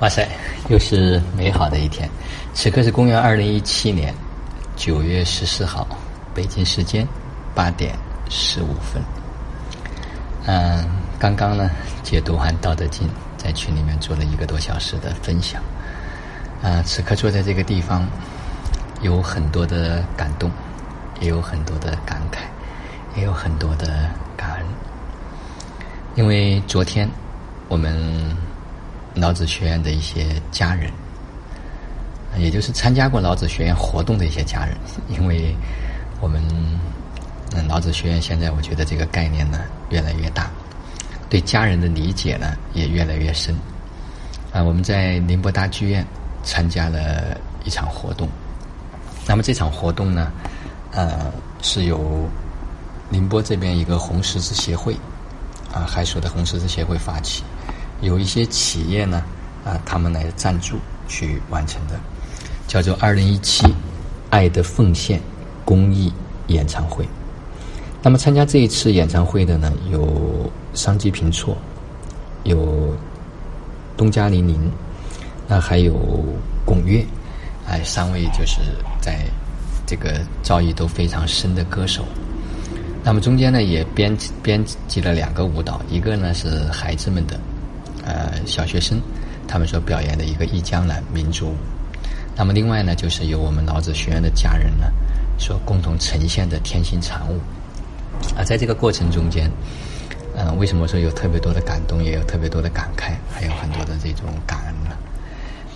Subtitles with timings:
[0.00, 0.28] 哇塞，
[0.68, 2.08] 又是美好的一天。
[2.54, 4.14] 此刻是公元二零一七年
[4.76, 5.84] 九月十四号，
[6.32, 7.06] 北京时间
[7.52, 7.96] 八点
[8.30, 9.02] 十五分。
[10.46, 10.88] 嗯，
[11.18, 11.68] 刚刚呢，
[12.04, 15.60] 解读完《道德经》，在群里面做了一个多小时的分享。
[16.62, 18.06] 啊，此刻坐在这个地方，
[19.02, 20.48] 有很多的感动，
[21.20, 22.38] 也有很多的感慨，
[23.18, 24.64] 也有很多的感恩。
[26.14, 27.10] 因为昨天
[27.66, 28.47] 我们。
[29.14, 30.90] 老子学院的一些家人，
[32.36, 34.76] 也就是参加过老子学院活动的一些家人，
[35.08, 35.56] 因为
[36.20, 36.42] 我们
[37.54, 40.50] 嗯老子学院现在我觉得这个概念呢越来越大，
[41.28, 43.54] 对家人的理解呢也越来越深。
[44.52, 46.06] 啊，我们在宁波大剧院
[46.42, 48.28] 参加了一场活动，
[49.26, 50.32] 那么这场活动呢，
[50.92, 52.26] 呃，是由
[53.10, 54.94] 宁波这边一个红十字协会
[55.72, 57.42] 啊，海曙的红十字协会发起。
[58.00, 59.22] 有一些企业呢，
[59.64, 60.76] 啊，他们来赞助
[61.08, 61.98] 去完成的，
[62.66, 63.66] 叫做“二零一七
[64.30, 65.20] 爱的奉献
[65.64, 66.12] 公益
[66.46, 67.06] 演唱会”。
[68.00, 71.56] 那么参加这一次演唱会的呢，有商机平措，
[72.44, 72.96] 有
[73.96, 74.70] 东家林林，
[75.48, 75.94] 那还有
[76.64, 77.04] 巩乐，
[77.66, 78.60] 哎，三位就是
[79.00, 79.24] 在
[79.84, 82.04] 这个造诣都非常深的歌手。
[83.02, 87.38] 那么中间呢，也编编辑了两个舞蹈，一个呢是孩子们的。
[88.08, 88.98] 呃，小学生
[89.46, 91.56] 他们所表演的一个《忆江南》民族舞，
[92.34, 94.86] 那么另外呢，就是由我们老子学院的家人呢
[95.38, 97.38] 所共同呈现的天心禅舞。
[98.34, 99.50] 啊，在这个过程中间，
[100.34, 104.96] 嗯，为什么说有特别多的感动，也有特别多的感慨，还有很多的这种感恩呢？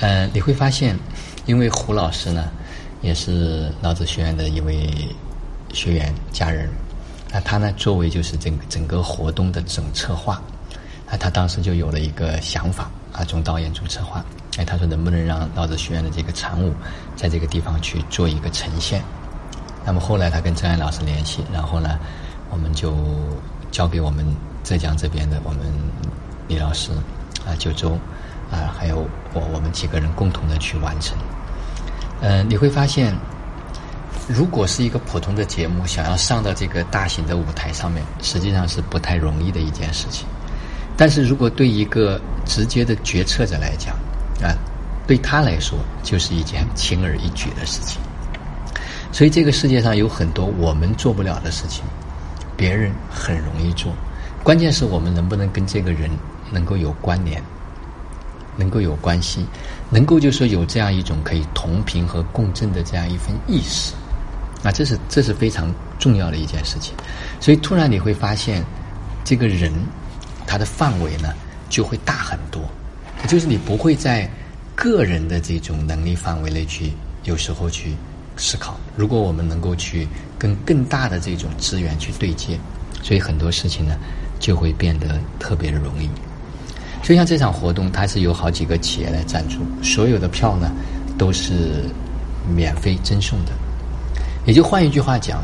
[0.00, 0.98] 呃，你会发现，
[1.44, 2.50] 因为胡老师呢
[3.02, 4.88] 也是老子学院的一位
[5.74, 6.70] 学员家人，
[7.30, 10.42] 那他呢作为就是整整个活动的总策划。
[11.16, 14.24] 他当时就有了一个想法啊，总导演、总策划。
[14.56, 16.72] 哎，他说能不能让老子学院的这个产物
[17.16, 19.02] 在这个地方去做一个呈现？
[19.84, 21.98] 那么后来他跟郑安老师联系，然后呢，
[22.50, 22.94] 我们就
[23.70, 24.24] 交给我们
[24.62, 25.60] 浙江这边的我们
[26.48, 26.92] 李老师
[27.44, 27.98] 啊、九州
[28.50, 31.18] 啊，还有我我们几个人共同的去完成。
[32.20, 33.14] 嗯，你会发现，
[34.28, 40.26] 如果是一个普通的节目，想要上到这个大型的舞台上面，实际上是不太容易的一件事情。
[40.96, 43.96] 但是如果对一个直接的决策者来讲，
[44.40, 44.54] 啊，
[45.08, 48.00] 对他来说就是一件轻而易举的事情。
[49.10, 51.84] 所以这个世界上有很多我们做不了的事情，
[52.56, 53.92] 别人很容易做。
[54.44, 56.08] 关键是我们能不能跟这个人
[56.52, 57.42] 能够有关联，
[58.56, 59.44] 能够有关系，
[59.90, 63.94] 能够就说有这样一种可以同频和共振的这样一份意识。
[64.62, 66.94] 啊，这是这是非常重要的一件事情。
[67.40, 68.64] 所以突然你会发现，
[69.24, 69.72] 这个人。
[70.46, 71.32] 它的范围呢
[71.68, 72.62] 就会大很多，
[73.26, 74.30] 就是你不会在
[74.74, 76.92] 个人的这种能力范围内去
[77.24, 77.94] 有时候去
[78.36, 78.78] 思考。
[78.96, 80.06] 如果我们能够去
[80.38, 82.58] 跟更大的这种资源去对接，
[83.02, 83.96] 所以很多事情呢
[84.38, 86.08] 就会变得特别的容易。
[87.02, 90.72] 就像这场活动，它是由好几个企业来赞助，所有的票呢
[91.18, 91.84] 都是
[92.54, 93.52] 免费赠送的。
[94.46, 95.42] 也就换一句话讲，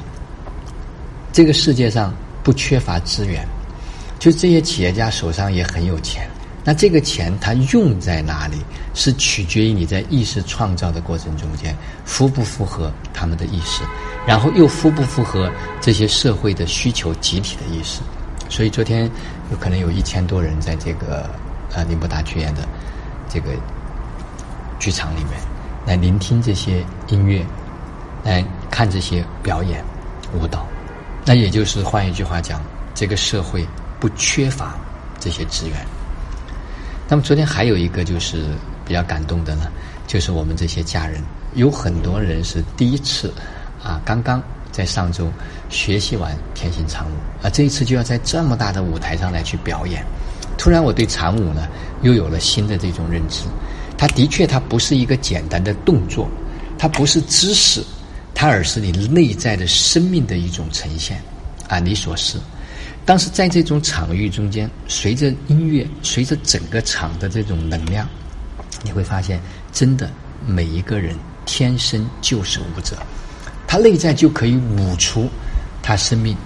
[1.32, 3.47] 这个世界上不缺乏资源。
[4.20, 6.28] 就这些企业家手上也很有钱，
[6.62, 8.58] 那这个钱他用在哪里，
[8.92, 13.82] 是取决于你在意识创造的过程中间符不符合他们的意识，
[14.26, 15.50] 然后又符不符合
[15.81, 18.03] 这些社会的需求、集体的意识。
[18.50, 19.10] 所以昨天
[19.50, 21.31] 有可能有一千多人在这个
[21.72, 22.69] 呃宁波大剧院的
[23.26, 23.52] 这个
[24.78, 25.41] 剧场里面
[25.87, 27.42] 来聆听这些音乐，
[28.22, 29.82] 来看这些表演
[30.34, 30.66] 舞蹈。
[31.25, 32.60] 那也就是换一句话讲，
[32.94, 33.66] 这个社会。
[34.00, 34.75] 不缺乏
[35.21, 35.77] 这些资源。
[37.09, 38.47] 那么昨天还有一个就是
[38.84, 39.71] 比较感动的呢，
[40.06, 41.22] 就是我们这些家人
[41.55, 43.33] 有很多人是第一次
[43.83, 45.31] 啊，刚刚在上周
[45.69, 50.05] 学习完天心禅舞啊，这一次就要在这么大的舞台上来去表演。
[50.56, 51.67] 突然我对禅舞呢
[52.03, 53.44] 又有了新的这种认知。
[53.99, 56.26] 它的确它不是一个简单的动作，
[56.79, 57.85] 它不是知识，
[58.35, 61.20] 它而是你内在的生命的一种呈现
[61.69, 62.38] 啊，你所是。
[63.05, 68.08] 但是在这种场域中间，随着音乐，随着整个场的这种能量，
[68.82, 69.41] 你会发现，
[69.73, 70.08] 真的
[70.47, 72.97] 每一个人天生就是舞者，
[73.67, 75.29] 他内在就可以舞出
[75.82, 76.37] 他生命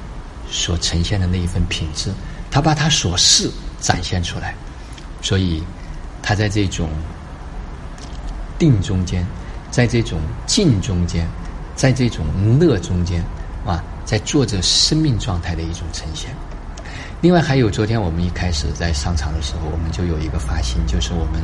[0.49, 2.11] 所呈现的那一份品质，
[2.51, 3.51] 他把他所是
[3.81, 4.55] 展现出来，
[5.21, 5.63] 所以
[6.23, 6.89] 他在这种
[8.59, 9.27] 定中间，
[9.71, 11.29] 在这种静中间，
[11.75, 12.25] 在这种
[12.59, 13.23] 乐中间，
[13.65, 13.83] 啊。
[14.05, 16.29] 在做着生命状态的一种呈现，
[17.23, 21.41] 另外还有，昨天我们一开始在上场的时候，我们就有一个发心，就是我们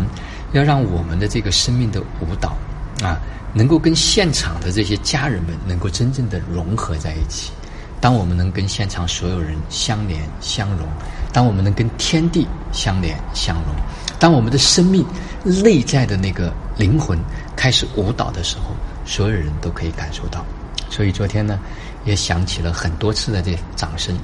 [0.53, 2.55] 要让我们的这个生命的舞蹈
[3.03, 3.19] 啊，
[3.55, 7.51] 能够跟现场的这些家人们能够真正的融合在一起。
[7.99, 10.87] 当我们能跟现场所有人相连相融，
[11.33, 13.75] 当我们能跟天地相连相融，
[14.19, 15.03] 当我们的生命
[15.43, 17.19] 内在的那个灵魂
[17.57, 18.77] 开始舞蹈的时候，
[19.07, 20.45] 所有人都可以感受到。
[20.91, 21.59] 所以昨天呢，
[22.05, 24.15] 也响起了很多次的这掌声。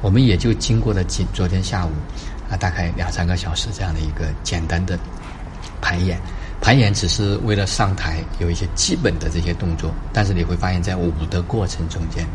[0.00, 1.90] 我们也就经过了今昨天下午
[2.50, 4.98] 啊，大概两三个小时这样的一个简单的
[5.80, 6.18] 排演。
[6.60, 12.26] 排演只是为了上台有一些基本的这些动作，但是你会发现在舞的过程中间，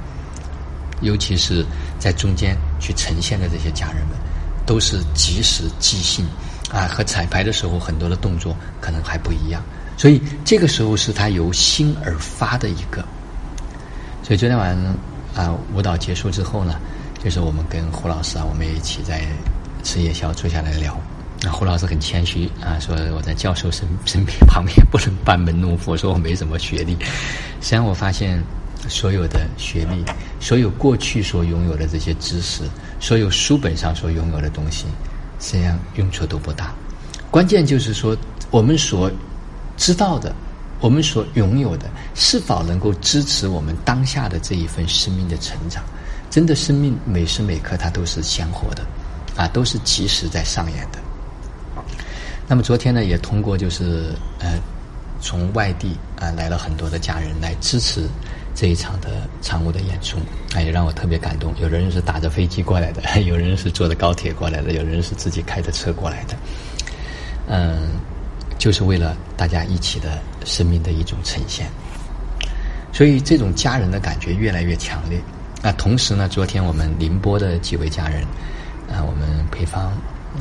[1.02, 1.66] 尤其是
[2.00, 4.18] 在中间去呈现的这些家人们，
[4.66, 6.26] 都是即时即兴
[6.72, 9.62] 啊，和彩排的时候很多的动作可能还不一样。
[9.98, 13.04] 所以这个时候是他由心而发的一个。
[14.24, 14.96] 所以昨天晚上
[15.36, 16.76] 啊，舞蹈结束之后呢。
[17.24, 19.22] 就是我们跟胡老师啊，我们也一起在
[19.82, 21.00] 吃夜宵，坐下来聊。
[21.42, 26.98] 那胡老师很谦虚啊，说我在教授身身边旁边不能班门弄斧，说我没什么学历。
[27.62, 28.44] 实际上我发现，
[28.90, 30.04] 所有的学历，
[30.42, 32.64] 所有过去所拥有的这些知识，
[33.00, 34.84] 所有书本上所拥有的东西，
[35.40, 36.74] 实际上用处都不大。
[37.32, 38.18] 关键就是说，
[38.52, 39.10] 我们所
[39.78, 40.36] 知道的，
[40.84, 45.82] 我们所拥有的，是否能够支持我们当下的这一份生命的成长？
[46.30, 48.84] 真的，生命每时每刻它都是鲜活的，
[49.38, 51.00] 啊，都是及时在上演的。
[52.50, 54.60] 那么昨天呢，也通过就是呃，
[55.22, 58.06] 从外地啊来了很多的家人来支持
[58.54, 59.08] 这一场的
[59.42, 60.18] 场务的演出，
[60.54, 61.54] 啊，也让我特别感动。
[61.62, 66.36] 有人是打着飞机过来的，有人是坐着高铁过来的，有人是自己开着车过来的，
[67.48, 67.92] 嗯，
[68.58, 71.68] 就是为了大家一起的生命的一种呈现。
[72.92, 75.20] 所以这种家人的感觉越来越强烈。
[75.62, 78.22] 那同时呢，昨天我们宁波的几位家人，
[78.88, 79.86] 啊，我们裴芳，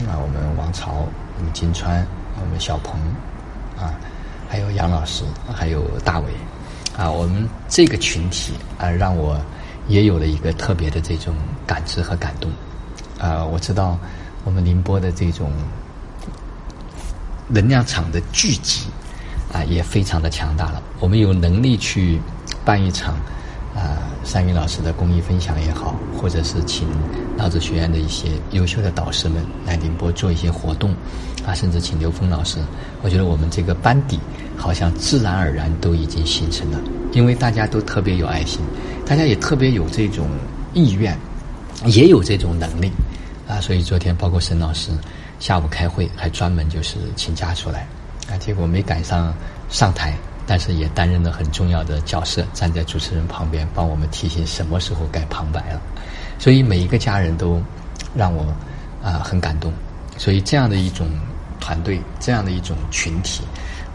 [0.07, 1.07] 啊，我们王朝，
[1.39, 2.07] 我们金川，
[2.41, 3.01] 我们小鹏，
[3.79, 3.95] 啊，
[4.49, 6.27] 还有杨老师，还有大伟，
[6.97, 9.41] 啊，我们这个群体啊，让我
[9.89, 11.35] 也有了一个特别的这种
[11.67, 12.51] 感知和感动。
[13.19, 13.97] 啊，我知道
[14.45, 15.53] 我们宁波的这种
[17.47, 18.87] 能量场的聚集，
[19.53, 20.83] 啊，也非常的强大了。
[20.99, 22.21] 我们有能力去
[22.65, 23.15] 办一场。
[23.75, 26.87] 啊，三云老师的公益分享也好，或者是请
[27.39, 30.95] 老子学院的一些优秀的导师们来宁波做一些活动，
[31.47, 32.59] 啊，甚至请刘峰老师，
[33.01, 34.21] 我觉得我们这个班底
[34.59, 36.79] 好像自然而然都已经形成了，
[37.13, 38.61] 因为大家都特别有爱心，
[39.07, 40.29] 大家也特别有这种
[40.75, 41.19] 意愿，
[41.87, 42.93] 也有这种能力，
[43.49, 44.91] 啊，所以昨天包括沈老师
[45.41, 47.89] 下午开会还专门就是请假出来，
[48.33, 49.35] 啊，结果没赶上
[49.69, 50.17] 上台。
[50.45, 55.81] 但是也担任了很重要的角色，站在主持人旁边，帮我们提醒什么时候该旁白了。
[56.37, 57.63] 所以每一个家人都
[58.13, 58.45] 让我
[59.01, 59.73] 啊很感动。
[60.19, 61.09] 所以这样的一种
[61.61, 63.45] 团队，这样的一种群体，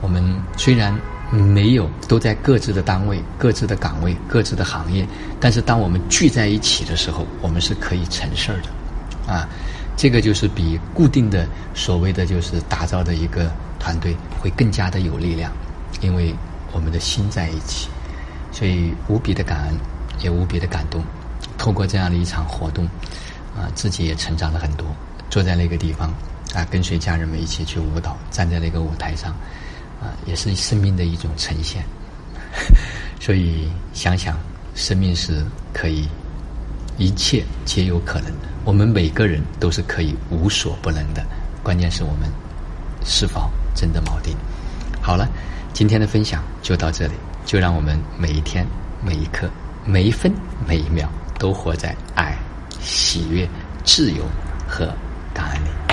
[0.01, 0.23] 我们
[0.55, 0.97] 虽然
[1.29, 5.05] 没有都在各自的单位、各自的岗位、各自的行业，
[5.41, 9.33] 但是当我们聚在一起的时候，我们是可以成事儿的。
[9.33, 9.47] 啊，
[9.97, 11.45] 这个就是比固定的
[11.75, 15.51] 所谓的就是打造的一个团队会更加的有力量。
[16.01, 16.33] 因为
[16.73, 17.89] 我们的心在一起，
[18.51, 19.77] 所以无比的感恩，
[20.19, 21.03] 也无比的感动。
[21.57, 22.85] 透过这样的一场活动，
[23.55, 24.85] 啊，自己也成长了很多。
[25.29, 26.13] 坐在那个地方，
[26.53, 29.31] 啊，跟随家人们一起去舞蹈，站在那个舞台上，
[29.99, 31.83] 啊，也是生命的一种呈现。
[33.19, 34.37] 所以想想，
[34.75, 35.43] 生命是
[35.73, 36.07] 可以，
[36.97, 38.31] 一切皆有可能。
[38.63, 41.25] 我们每个人都是可以无所不能的，
[41.63, 42.29] 关键是我们
[43.03, 44.35] 是否真的锚定。
[45.01, 45.29] 好了。
[45.73, 47.13] 今天的分享就到这里，
[47.45, 48.65] 就让我们每一天、
[49.05, 49.47] 每一刻、
[49.85, 50.33] 每一分、
[50.67, 51.07] 每一秒
[51.37, 52.35] 都活在爱、
[52.79, 53.47] 喜悦、
[53.83, 54.23] 自由
[54.67, 54.91] 和
[55.35, 55.86] 感恩里。